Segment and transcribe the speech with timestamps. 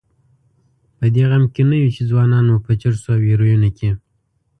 [0.97, 3.89] په دې غم کې نه یو چې ځوانان مو په چرسو او هیرویینو کې.